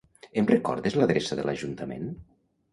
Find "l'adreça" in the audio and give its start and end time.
1.01-1.39